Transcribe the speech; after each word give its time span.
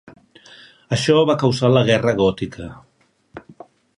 Això 0.97 1.17
va 1.31 1.35
causar 1.43 1.69
la 1.75 1.85
Guerra 1.91 2.15
Gòtica. 2.23 2.73